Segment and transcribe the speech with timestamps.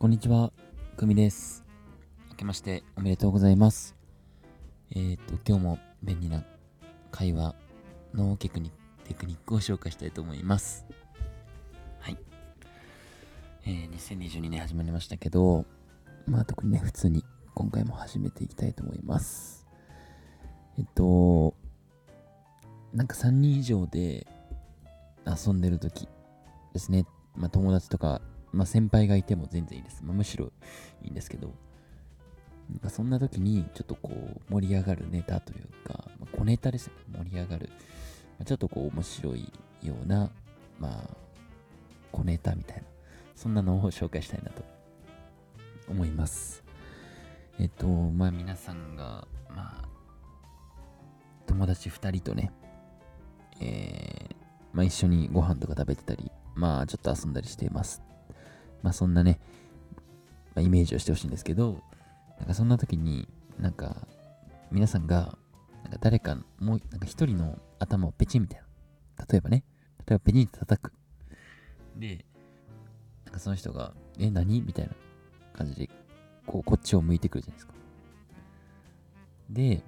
[0.00, 0.50] こんにちは、
[0.96, 1.62] くみです。
[2.30, 3.94] 明けましておめでとうございます。
[4.96, 6.42] えっ、と、今日も便利な
[7.10, 7.54] 会話
[8.14, 10.86] のテクニックを紹介したいと思います。
[11.98, 12.16] はい。
[13.66, 15.66] えー、2022年始まりましたけど、
[16.26, 17.22] まあ特にね、普通に
[17.54, 19.66] 今回も始めていきたいと思います。
[20.78, 21.52] えっと、
[22.94, 24.26] なんか3人以上で
[25.26, 26.08] 遊んでる時
[26.72, 27.04] ですね。
[27.36, 28.22] まあ友達とか
[28.52, 30.02] まあ先輩がいても全然いいです。
[30.04, 30.52] まあ、むしろ
[31.02, 31.52] いいんですけど、
[32.70, 36.92] なんかそんな時にちょっとこう盛り上がるネタというか、まあ、小ネタですね。
[37.12, 37.70] 盛り上がる。
[38.38, 40.30] まあ、ちょっとこう面白いような、
[40.78, 41.16] まあ、
[42.12, 42.82] 小ネタみたいな、
[43.34, 44.62] そんなのを紹介したいなと
[45.88, 46.62] 思います。
[47.58, 49.88] えっと、まあ皆さんが、まあ、
[51.46, 52.52] 友達2人とね、
[53.60, 54.34] えー、
[54.72, 58.02] まあ一緒にご飯とか食べてたり、まあちょっと遊んだりしています。
[58.82, 59.40] まあそんなね、
[60.54, 61.82] まあ、イメージをしてほしいんですけど、
[62.38, 64.06] なんかそんな時に、なんか
[64.70, 65.36] 皆さんが、
[65.82, 68.66] なんか誰かもう、なんか一人の頭をペチンみたいな。
[69.30, 69.64] 例えばね、
[70.06, 70.92] 例えばペチンって叩く。
[71.96, 72.24] で、
[73.26, 74.62] なんかその人が、え、何？
[74.62, 74.94] みたいな
[75.52, 75.90] 感じで、
[76.46, 77.74] こう、こっちを向いてくるじゃないですか。
[79.50, 79.82] で、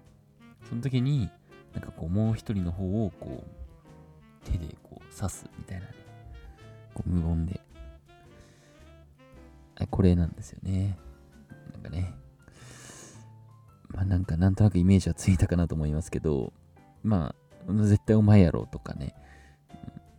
[0.69, 1.31] その時に、
[1.73, 5.93] なんかこう、もう一人の方を、こう、手でこう、刺すみたいなね。
[6.93, 7.62] こう、無言で。
[9.93, 10.99] これなんですよね。
[11.73, 12.15] なんかね。
[13.89, 16.53] まあなんかなんとなくイメージはついたかなと思いますけど、
[17.05, 17.35] ま
[17.69, 19.15] あ、絶対お前やろとかね。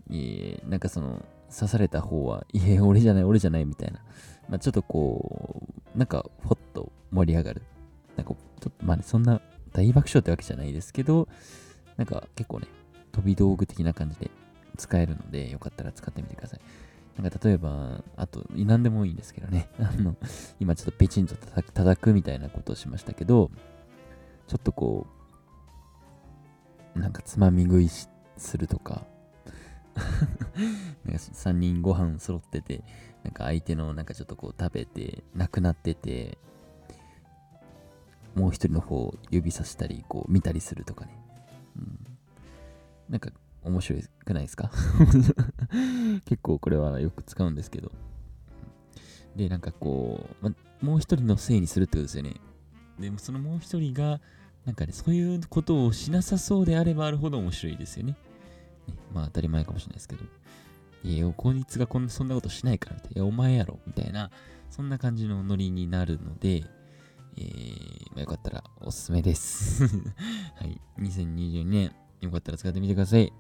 [0.10, 4.00] いえ、なんかその、刺された方は、いえ、俺じゃない、俺じゃないみたいな。
[4.48, 5.64] まあちょっとこ
[5.96, 7.64] う、なんか、ほっと盛り上がる。
[8.16, 11.28] なんか、ちょっと、まあね、そんな大爆笑ってわけじゃないですけど、
[11.98, 12.68] なんか結構ね、
[13.12, 14.30] 飛び道具的な感じで
[14.78, 16.62] 使えるので、よかったら使ってみてください。
[17.17, 19.69] なんか例えば、あと、何でもいいんですけどね。
[19.80, 20.16] あの、
[20.59, 23.52] 今ちょっとペチンと叩く叩くみたいなことをしましたけど、
[24.48, 25.08] ちょっとこ
[26.95, 28.08] う、なんかつまみ食いし
[28.38, 29.05] するとか、
[31.05, 32.83] なんか3人ご飯揃ってて、
[33.23, 36.39] なんか相手のなんかちょっとこう食べて、なくなってて、
[38.33, 41.15] もう一人の方を指さしたり、こう見たりするとかね。
[41.77, 41.99] うん、
[43.09, 43.30] なんか
[43.64, 44.72] 面白くないですか？
[46.26, 47.92] 結構これはよく使うんですけど。
[49.36, 52.36] で、なんかこう、ま、もう一人のせいにするってことですよね。
[53.00, 54.22] でもそのもう一人が、
[54.66, 58.12] なんかね、そういうことをしなさそうであればあるほど面白いですよね。
[58.14, 58.18] ね
[59.14, 60.26] まあ当たり前かもしれないですけど。
[61.04, 63.16] いや、こいつがこんそんなことしないからみたいな。
[63.16, 64.30] いや、お前やろみたいな、
[64.70, 66.64] そんな感じのノリになるので、
[67.36, 69.84] えー、まあ、よかったらおすすめです。
[70.56, 70.80] はい。
[71.00, 71.92] 2022年、
[72.22, 73.34] よかったら使ってみてください。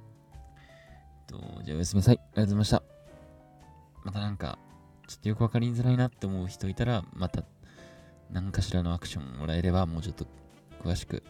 [1.27, 2.19] と、じゃあおやすみなさい。
[2.19, 2.83] ありがとうございました。
[4.03, 4.57] またなんか、
[5.07, 7.43] ちょっとよくわかりづらいなって思う人いたら、また
[8.31, 10.25] 何かしらのアクションもらえれば、もうちょっと
[10.83, 11.23] 詳しく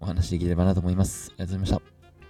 [0.00, 1.30] お話できればなと思います。
[1.30, 1.97] ありがとうございました。